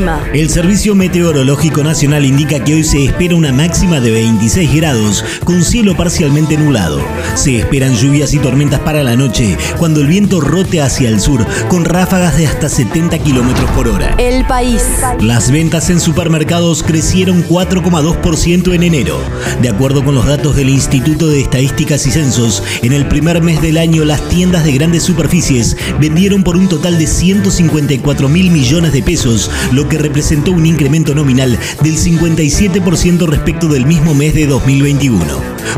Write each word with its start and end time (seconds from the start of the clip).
El 0.00 0.06
clima. 0.06 0.30
El 0.32 0.48
Servicio 0.48 0.94
Meteorológico 0.94 1.82
Nacional 1.82 2.24
indica 2.24 2.64
que 2.64 2.74
hoy 2.74 2.84
se 2.84 3.04
espera 3.04 3.36
una 3.36 3.52
máxima 3.52 4.00
de 4.00 4.10
26 4.10 4.74
grados, 4.74 5.24
con 5.44 5.62
cielo 5.62 5.94
parcialmente 5.96 6.56
nublado. 6.56 7.00
Se 7.34 7.58
esperan 7.58 7.94
lluvias 7.94 8.32
y 8.32 8.38
tormentas 8.38 8.80
para 8.80 9.02
la 9.02 9.16
noche, 9.16 9.58
cuando 9.78 10.00
el 10.00 10.06
viento 10.06 10.40
rote 10.40 10.80
hacia 10.80 11.08
el 11.10 11.20
sur, 11.20 11.46
con 11.68 11.84
ráfagas 11.84 12.38
de 12.38 12.46
hasta 12.46 12.68
70 12.68 13.18
kilómetros 13.18 13.70
por 13.72 13.88
hora. 13.88 14.14
El 14.16 14.46
país. 14.46 14.82
Las 15.20 15.50
ventas 15.50 15.90
en 15.90 16.00
supermercados 16.00 16.82
crecieron 16.82 17.46
4,2% 17.46 18.74
en 18.74 18.82
enero. 18.82 19.20
De 19.60 19.68
acuerdo 19.68 20.02
con 20.02 20.14
los 20.14 20.26
datos 20.26 20.56
del 20.56 20.70
Instituto 20.70 21.28
de 21.28 21.40
Estadísticas 21.40 22.06
y 22.06 22.10
Censos, 22.10 22.62
en 22.82 22.92
el 22.92 23.06
primer 23.06 23.42
mes 23.42 23.60
del 23.60 23.76
año 23.76 24.04
las 24.04 24.26
tiendas 24.28 24.64
de 24.64 24.72
grandes 24.72 25.02
superficies 25.02 25.76
vendieron 26.00 26.42
por 26.42 26.56
un 26.56 26.68
total 26.68 26.98
de 26.98 27.06
154 27.06 28.28
mil 28.28 28.50
millones 28.50 28.92
de 28.92 29.02
pesos 29.02 29.50
lo 29.72 29.89
que 29.90 29.98
representó 29.98 30.52
un 30.52 30.64
incremento 30.64 31.14
nominal 31.14 31.58
del 31.82 31.96
57% 31.96 33.26
respecto 33.26 33.68
del 33.68 33.84
mismo 33.84 34.14
mes 34.14 34.34
de 34.34 34.46
2021. 34.46 35.20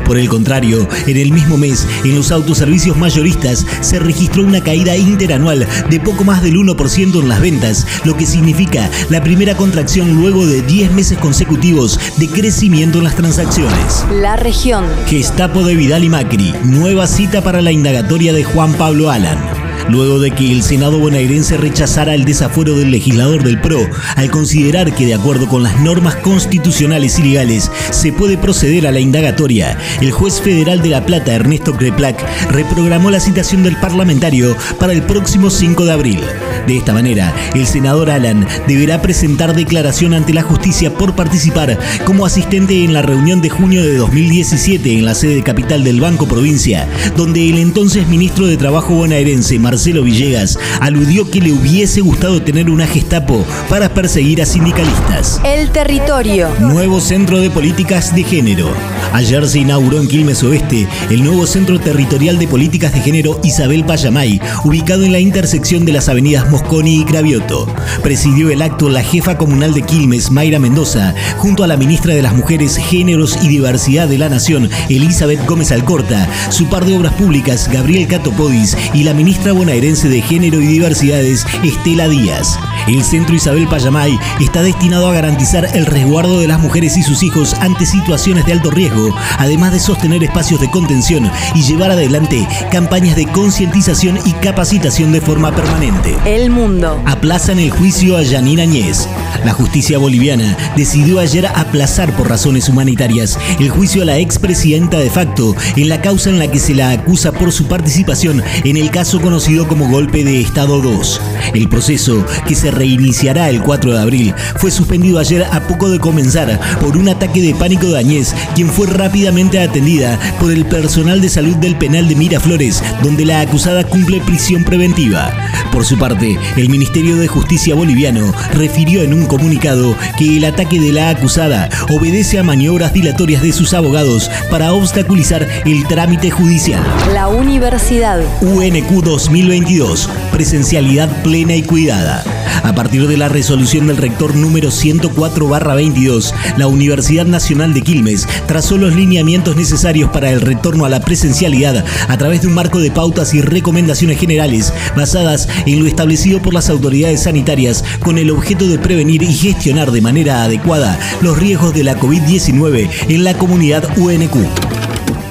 Por 0.05 0.19
el 0.19 0.29
contrario, 0.29 0.89
en 1.07 1.17
el 1.17 1.33
mismo 1.33 1.57
mes, 1.57 1.87
en 2.05 2.15
los 2.15 2.31
autoservicios 2.31 2.97
mayoristas 2.97 3.67
se 3.81 3.99
registró 3.99 4.45
una 4.45 4.63
caída 4.63 4.97
interanual 4.97 5.67
de 5.91 6.01
poco 6.01 6.23
más 6.23 6.43
del 6.43 6.57
1% 6.57 7.21
en 7.21 7.29
las 7.29 7.41
ventas, 7.41 7.87
lo 8.05 8.17
que 8.17 8.27
significa 8.27 8.89
la 9.09 9.23
primera 9.23 9.57
contracción 9.57 10.15
luego 10.15 10.47
de 10.47 10.63
10 10.63 10.93
meses 10.93 11.19
consecutivos 11.19 11.99
de 12.19 12.29
crecimiento 12.29 12.99
en 12.99 13.05
las 13.05 13.17
transacciones. 13.17 14.05
La 14.21 14.37
región. 14.37 14.85
Gestapo 15.07 15.65
de 15.65 15.75
Vidal 15.75 16.05
y 16.05 16.09
Macri, 16.09 16.55
nueva 16.65 17.07
cita 17.07 17.43
para 17.43 17.63
la 17.63 17.73
indagatoria 17.73 18.33
de 18.33 18.45
Juan 18.45 18.75
Pablo 18.75 19.11
Alan 19.11 19.62
luego 19.89 20.19
de 20.19 20.31
que 20.31 20.53
el 20.53 20.63
Senado 20.63 20.99
bonaerense 20.99 21.57
rechazara 21.57 22.15
el 22.15 22.25
desafuero 22.25 22.77
del 22.77 22.91
legislador 22.91 23.43
del 23.43 23.61
PRO 23.61 23.89
al 24.17 24.31
considerar 24.31 24.95
que 24.95 25.07
de 25.07 25.15
acuerdo 25.15 25.49
con 25.49 25.63
las 25.63 25.81
normas 25.81 26.17
constitucionales 26.17 27.19
y 27.19 27.23
legales 27.25 27.71
se 27.91 28.13
puede 28.13 28.39
proceder 28.39 28.87
a 28.87 28.93
la 28.93 29.01
indagatoria, 29.01 29.79
el 30.01 30.11
juez 30.11 30.41
federal 30.41 30.83
de 30.83 30.91
La 30.91 31.05
Plata, 31.05 31.33
Ernesto 31.33 31.75
Creplac, 31.75 32.23
reprogramó 32.51 33.11
la 33.11 33.21
citación 33.21 33.63
del 33.63 33.77
parlamentario 33.77 34.57
para 34.79 34.93
el 34.93 35.03
próximo 35.03 35.51
5 35.51 35.85
de 35.85 35.93
abril. 35.93 36.21
De 36.67 36.77
esta 36.77 36.93
manera, 36.93 37.35
el 37.55 37.67
senador 37.67 38.11
Alan 38.11 38.47
deberá 38.69 39.03
presentar 39.03 39.55
declaración 39.55 40.15
ante 40.15 40.33
la 40.33 40.43
justicia 40.43 40.95
por 40.95 41.15
participar 41.15 41.79
como 42.05 42.25
asistente 42.25 42.85
en 42.85 42.93
la 42.93 43.03
reunión 43.03 43.41
de 43.41 43.51
junio 43.51 43.83
de 43.83 43.97
2017 43.97 44.99
en 44.99 45.05
la 45.05 45.15
sede 45.15 45.43
capital 45.43 45.83
del 45.83 46.01
Banco 46.01 46.27
Provincia, 46.27 46.89
donde 47.17 47.49
el 47.49 47.59
entonces 47.59 48.07
ministro 48.07 48.47
de 48.47 48.57
Trabajo 48.57 48.95
bonaerense, 48.95 49.59
Marcelo 49.59 50.03
Villegas, 50.03 50.59
aludió 50.81 51.31
que 51.31 51.41
le 51.41 51.53
hubiese 51.53 52.01
gustado 52.01 52.43
tener 52.43 52.71
una 52.71 52.87
Gestapo 52.87 53.45
para 53.69 53.89
perseguir 53.95 54.43
a 54.43 54.47
sindicalistas. 54.47 55.41
El 55.45 55.71
territorio. 55.71 56.49
Nuevo 56.61 57.01
Centro 57.01 57.41
de 57.41 57.51
Políticas 57.51 58.15
de 58.15 58.23
Género. 58.23 58.71
Ayer 59.13 59.47
se 59.47 59.61
inauguró 59.61 60.01
en 60.01 60.09
Quilmes 60.09 60.43
Oeste 60.43 60.87
el 61.11 61.25
nuevo 61.25 61.47
Centro 61.47 61.81
Territorial 61.81 62.39
de 62.39 62.49
Políticas 62.49 62.93
de 62.93 63.01
Género 63.01 63.41
Isabel 63.43 63.85
Payamay, 63.85 64.41
ubicado 64.65 65.05
en 65.05 65.13
la 65.13 65.21
intersección 65.21 65.85
de 65.85 65.93
las 65.93 66.09
avenidas 66.09 66.51
Mosconi 66.53 67.01
y 67.01 67.05
Cravioto. 67.05 67.67
Presidió 68.03 68.51
el 68.51 68.63
acto 68.63 68.89
la 68.89 69.03
jefa 69.03 69.39
comunal 69.39 69.75
de 69.75 69.83
Quilmes, 69.83 70.31
Mayra 70.31 70.59
Mendoza, 70.59 71.15
junto 71.39 71.65
a 71.65 71.67
la 71.67 71.77
ministra 71.77 72.15
de 72.15 72.23
las 72.23 72.35
Mujeres, 72.35 72.77
Géneros 72.77 73.39
y 73.43 73.49
Diversidad 73.49 74.07
de 74.07 74.19
la 74.19 74.29
Nación, 74.29 74.71
Elizabeth 74.89 75.45
Gómez 75.47 75.73
Alcorta, 75.73 76.29
su 76.51 76.67
par 76.67 76.85
de 76.85 76.97
Obras 76.97 77.15
Públicas, 77.15 77.69
Gabriel 77.73 78.07
Catopodis, 78.07 78.77
y 78.93 79.03
la 79.03 79.15
ministra 79.15 79.53
bonaerense 79.53 80.09
de 80.09 80.21
Género 80.21 80.61
y 80.61 80.67
Diversidades, 80.67 81.47
Estela 81.65 82.09
Díaz. 82.09 82.59
El 82.87 83.03
Centro 83.03 83.35
Isabel 83.35 83.67
Payamay 83.69 84.19
está 84.41 84.63
destinado 84.63 85.09
a 85.09 85.15
garantizar 85.15 85.69
el 85.75 85.87
resguardo 85.87 86.39
de 86.41 86.49
las 86.49 86.61
mujeres 86.61 86.97
y 86.97 87.03
sus 87.03 87.23
hijos 87.23 87.55
ante 87.61 87.87
situaciones 87.87 88.45
de 88.45 88.53
alto 88.53 88.71
riesgo, 88.71 89.15
además 89.39 89.73
de 89.73 89.81
sostener 89.81 90.23
espacios 90.23 90.61
de 90.61 90.71
contención 90.71 91.31
y 91.55 91.63
llevar 91.63 91.91
adelante 91.91 92.47
campañas 92.71 93.17
de 93.17 93.27
concientización 93.27 94.19
y 94.27 94.33
capacitación 94.35 95.13
de 95.13 95.21
forma 95.21 95.55
permanente. 95.55 96.17
Mundo. 96.51 97.01
Aplazan 97.07 97.59
el 97.59 97.71
juicio 97.71 98.17
a 98.17 98.25
Janine 98.25 98.63
Añez. 98.63 99.09
La 99.45 99.53
justicia 99.53 99.99
boliviana 99.99 100.57
decidió 100.77 101.19
ayer 101.19 101.47
aplazar 101.47 102.15
por 102.17 102.29
razones 102.29 102.69
humanitarias 102.69 103.39
el 103.59 103.71
juicio 103.71 104.03
a 104.03 104.05
la 104.05 104.19
expresidenta 104.19 104.99
de 104.99 105.11
facto 105.11 105.57
en 105.77 105.89
la 105.89 106.01
causa 106.01 106.31
en 106.31 106.39
la 106.39 106.51
que 106.51 106.59
se 106.59 106.75
la 106.75 106.91
acusa 106.91 107.33
por 107.33 107.53
su 107.53 107.67
participación 107.67 108.43
en 108.65 108.77
el 108.77 108.91
caso 108.91 109.21
conocido 109.21 109.67
como 109.67 109.89
golpe 109.89 110.25
de 110.25 110.41
Estado 110.41 110.81
2. 110.81 111.21
El 111.55 111.69
proceso, 111.69 112.25
que 112.47 112.55
se 112.55 112.71
reiniciará 112.71 113.51
el 113.51 113.63
4 113.63 113.93
de 113.93 114.01
abril, 114.01 114.35
fue 114.57 114.71
suspendido 114.71 115.19
ayer 115.19 115.45
a 115.51 115.67
poco 115.67 115.91
de 115.91 115.99
comenzar 115.99 116.61
por 116.81 116.97
un 116.97 117.09
ataque 117.09 117.43
de 117.43 117.55
pánico 117.55 117.87
de 117.87 117.99
Añez, 117.99 118.35
quien 118.55 118.69
fue 118.69 118.87
rápidamente 118.87 119.59
atendida 119.59 120.19
por 120.39 120.53
el 120.53 120.65
personal 120.67 121.21
de 121.21 121.29
salud 121.29 121.57
del 121.57 121.77
penal 121.77 122.09
de 122.09 122.17
Miraflores, 122.17 122.83
donde 123.03 123.25
la 123.25 123.41
acusada 123.41 123.85
cumple 123.85 124.21
prisión 124.21 124.65
preventiva. 124.65 125.33
Por 125.73 125.85
su 125.85 125.99
parte, 125.99 126.39
el 126.57 126.69
Ministerio 126.69 127.17
de 127.17 127.29
Justicia 127.29 127.75
boliviano 127.75 128.33
refirió 128.53 129.03
en 129.03 129.15
un 129.15 129.27
comunicado 129.33 129.97
que 130.19 130.37
el 130.37 130.45
ataque 130.45 130.79
de 130.79 130.93
la 130.93 131.09
acusada 131.09 131.71
obedece 131.89 132.39
a 132.39 132.43
maniobras 132.43 132.93
dilatorias 132.93 133.41
de 133.41 133.55
sus 133.55 133.73
abogados 133.73 134.31
para 134.51 134.75
obstaculizar 134.75 135.49
el 135.65 135.87
trámite 135.87 136.31
judicial. 136.31 136.85
La 137.15 137.29
universidad. 137.29 138.21
UNQ 138.43 139.03
2022, 139.03 140.11
presencialidad 140.33 141.23
plena 141.23 141.57
y 141.57 141.63
cuidada. 141.63 142.23
A 142.63 142.75
partir 142.75 143.09
de 143.09 143.17
la 143.17 143.31
resolución 143.31 143.87
del 143.87 143.97
rector 143.97 144.37
número 144.37 144.69
104-22, 144.69 146.33
la 146.59 146.67
Universidad 146.67 147.25
Nacional 147.25 147.73
de 147.73 147.81
Quilmes 147.81 148.29
trazó 148.47 148.77
los 148.77 148.95
lineamientos 148.95 149.57
necesarios 149.57 150.11
para 150.11 150.31
el 150.31 150.43
retorno 150.43 150.85
a 150.85 150.91
la 150.91 151.01
presencialidad 151.01 151.85
a 152.09 152.19
través 152.19 152.43
de 152.43 152.49
un 152.49 152.55
marco 152.55 152.81
de 152.81 152.91
pautas 152.91 153.33
y 153.33 153.41
recomendaciones 153.41 154.19
generales 154.19 154.75
basadas 154.95 155.49
en 155.67 155.81
lo 155.81 155.89
establecido 155.89 156.43
por 156.43 156.53
las 156.53 156.69
autoridades 156.69 157.23
sanitarias 157.23 157.83
con 158.01 158.19
el 158.19 158.31
objeto 158.31 158.69
de 158.69 158.79
prevenir 158.79 159.22
y 159.23 159.33
gestionar 159.33 159.91
de 159.91 160.01
manera 160.01 160.45
adecuada 160.45 160.99
los 161.21 161.39
riesgos 161.39 161.75
de 161.75 161.85
la 161.85 161.97
COVID-19 161.97 162.89
en 163.09 163.25
la 163.25 163.35
comunidad 163.35 163.85
UNQ 163.97 164.37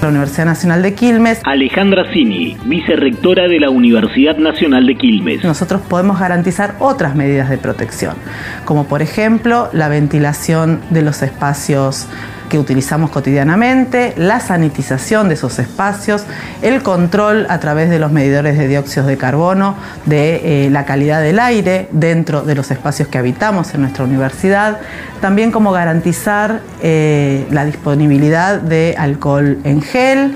la 0.01 0.09
Universidad 0.09 0.45
Nacional 0.45 0.81
de 0.81 0.95
Quilmes. 0.95 1.41
Alejandra 1.43 2.11
Cini, 2.11 2.57
vicerrectora 2.65 3.47
de 3.47 3.59
la 3.59 3.69
Universidad 3.69 4.35
Nacional 4.37 4.87
de 4.87 4.95
Quilmes. 4.95 5.43
Nosotros 5.43 5.79
podemos 5.87 6.19
garantizar 6.19 6.75
otras 6.79 7.15
medidas 7.15 7.51
de 7.51 7.59
protección, 7.59 8.15
como 8.65 8.87
por 8.87 9.03
ejemplo 9.03 9.69
la 9.73 9.89
ventilación 9.89 10.81
de 10.89 11.03
los 11.03 11.21
espacios 11.21 12.07
que 12.51 12.59
utilizamos 12.59 13.11
cotidianamente, 13.11 14.13
la 14.17 14.41
sanitización 14.41 15.29
de 15.29 15.35
esos 15.35 15.57
espacios, 15.57 16.25
el 16.61 16.83
control 16.83 17.45
a 17.47 17.61
través 17.61 17.89
de 17.89 17.97
los 17.97 18.11
medidores 18.11 18.57
de 18.57 18.67
dióxido 18.67 19.07
de 19.07 19.15
carbono 19.15 19.77
de 20.05 20.65
eh, 20.65 20.69
la 20.69 20.83
calidad 20.83 21.21
del 21.21 21.39
aire 21.39 21.87
dentro 21.93 22.41
de 22.41 22.53
los 22.55 22.69
espacios 22.69 23.07
que 23.07 23.17
habitamos 23.17 23.73
en 23.73 23.83
nuestra 23.83 24.03
universidad, 24.03 24.81
también 25.21 25.53
como 25.53 25.71
garantizar 25.71 26.59
eh, 26.81 27.47
la 27.51 27.63
disponibilidad 27.63 28.59
de 28.59 28.95
alcohol 28.97 29.59
en 29.63 29.81
gel. 29.81 30.33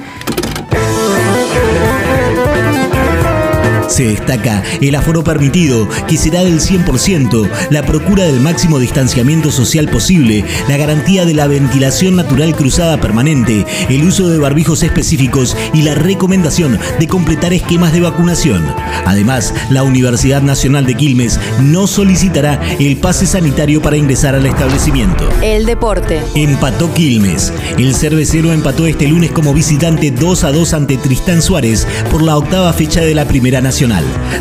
Se 3.88 4.06
destaca 4.06 4.64
el 4.82 4.96
aforo 4.96 5.24
permitido, 5.24 5.88
que 6.08 6.18
será 6.18 6.44
del 6.44 6.60
100%, 6.60 7.50
la 7.70 7.84
procura 7.84 8.26
del 8.26 8.40
máximo 8.40 8.80
distanciamiento 8.80 9.52
social 9.52 9.88
posible, 9.88 10.44
la 10.68 10.78
garantía 10.78 11.26
de 11.26 11.34
la 11.34 11.48
ventilación 11.48 12.16
natural 12.16 12.56
cruzada 12.56 13.00
permanente, 13.00 13.66
el 13.90 14.04
uso 14.04 14.28
de 14.30 14.40
barbijos 14.40 14.82
específicos 14.82 15.56
y 15.74 15.84
la 15.84 15.94
recomendación 15.94 16.80
de 17.00 17.08
completar 17.08 17.54
esquemas 17.54 17.94
de 17.94 18.02
vacunación. 18.02 18.66
Además, 19.06 19.54
la 19.70 19.84
Universidad 19.84 20.42
Nacional 20.42 20.86
de 20.86 20.96
Quilmes 20.96 21.40
no 21.62 21.86
solicitará 21.86 22.60
el 22.80 22.98
pase 22.98 23.28
sanitario 23.28 23.82
para 23.82 23.98
ingresar 23.98 24.34
al 24.34 24.46
establecimiento. 24.46 25.30
El 25.44 25.66
deporte. 25.66 26.22
Empató 26.34 26.92
Quilmes. 26.94 27.54
El 27.78 27.94
cervecero 27.94 28.52
empató 28.52 28.88
este 28.88 29.08
lunes 29.08 29.32
como 29.32 29.54
visitante 29.54 30.12
2 30.12 30.44
a 30.44 30.52
2 30.52 30.74
ante 30.74 30.98
Tristán 30.98 31.42
Suárez 31.42 31.88
por 32.12 32.24
la 32.24 32.38
octava 32.38 32.74
fecha 32.74 33.02
de 33.02 33.14
la 33.14 33.26
Primera 33.26 33.62
Nacional. 33.62 33.75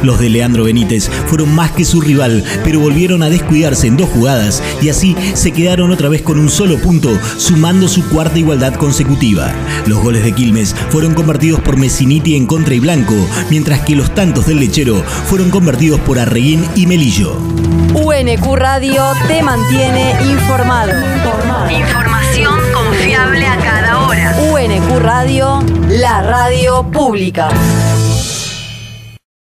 Los 0.03 0.21
de 0.21 0.29
Leandro 0.29 0.65
Benítez 0.65 1.11
fueron 1.27 1.53
más 1.55 1.73
que 1.73 1.85
su 1.85 2.01
rival, 2.01 2.45
pero 2.63 2.79
volvieron 2.79 3.23
a 3.23 3.29
descuidarse 3.29 3.89
en 3.89 3.97
dos 3.97 4.09
jugadas 4.11 4.63
y 4.81 4.91
así 4.91 5.17
se 5.35 5.51
quedaron 5.51 5.91
otra 5.91 6.09
vez 6.09 6.23
con 6.23 6.39
un 6.39 6.49
solo 6.49 6.79
punto, 6.79 7.11
sumando 7.37 7.89
su 7.89 8.09
cuarta 8.09 8.39
igualdad 8.39 8.75
consecutiva. 8.75 9.53
Los 9.87 10.01
goles 10.03 10.23
de 10.23 10.33
Quilmes 10.33 10.75
fueron 10.91 11.15
convertidos 11.15 11.61
por 11.61 11.77
Messiniti 11.77 12.37
en 12.37 12.47
contra 12.47 12.75
y 12.75 12.81
blanco, 12.81 13.15
mientras 13.51 13.81
que 13.81 13.97
los 13.97 14.15
tantos 14.15 14.47
del 14.47 14.61
lechero 14.61 15.03
fueron 15.27 15.51
convertidos 15.51 15.99
por 16.01 16.19
Arreguín 16.19 16.65
y 16.77 16.87
Melillo. 16.87 17.37
UNQ 17.95 18.55
Radio 18.55 19.03
te 19.27 19.43
mantiene 19.43 20.13
informado. 20.31 20.93
Información 21.71 22.61
confiable 22.73 23.47
a 23.47 23.57
cada 23.57 24.07
hora. 24.07 24.37
UNQ 24.53 24.99
Radio 25.01 25.25
Radio, 25.25 25.63
la 25.89 26.23
radio 26.23 26.83
pública. 26.91 27.49